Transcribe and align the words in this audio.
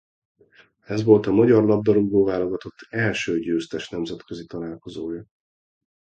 Ez 0.85 1.03
volt 1.03 1.25
a 1.25 1.31
magyar 1.31 1.63
labdarúgó-válogatott 1.65 2.73
első 2.89 3.39
győztes 3.39 3.89
nemzetközi 3.89 4.45
találkozója. 4.45 5.25